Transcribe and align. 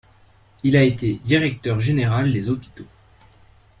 Il 0.63 0.75
a 0.77 0.81
été 0.81 1.19
directeur 1.23 1.79
général 1.79 2.33
des 2.33 2.49
hôpitaux. 2.49 2.87